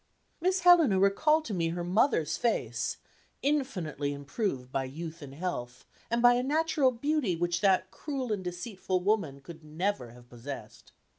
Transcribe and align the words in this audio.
Miss 0.41 0.61
Helena 0.61 0.99
recalled 0.99 1.45
to 1.45 1.53
me 1.53 1.67
her 1.69 1.83
mother's 1.83 2.35
face, 2.35 2.97
infinitely 3.43 4.13
improved 4.13 4.71
by 4.71 4.85
youth 4.85 5.21
and 5.21 5.35
health, 5.35 5.85
and 6.09 6.23
by 6.23 6.33
a 6.33 6.41
natural 6.41 6.89
beauty 6.89 7.35
which 7.35 7.61
that 7.61 7.91
cruel 7.91 8.33
and 8.33 8.43
deceitful 8.43 9.01
woman 9.01 9.41
could 9.41 9.63
never 9.63 10.09
have 10.09 10.27
possessed. 10.27 10.91